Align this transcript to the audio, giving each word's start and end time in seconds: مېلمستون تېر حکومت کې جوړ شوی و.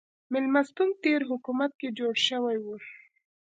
مېلمستون 0.33 0.89
تېر 1.03 1.21
حکومت 1.31 1.71
کې 1.79 1.89
جوړ 1.99 2.13
شوی 2.27 2.57
و. 2.61 2.65